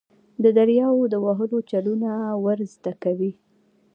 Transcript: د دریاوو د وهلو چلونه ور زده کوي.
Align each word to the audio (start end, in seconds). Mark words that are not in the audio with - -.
د 0.43 0.45
دریاوو 0.57 1.03
د 1.13 1.15
وهلو 1.25 1.59
چلونه 1.71 2.09
ور 2.43 2.59
زده 2.73 2.93
کوي. 3.03 3.31